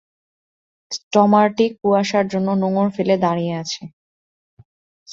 [0.91, 3.81] ষ্টমারটি কুয়াশার জন্য নোঙর ফেলে দাঁড়িয়ে আছে।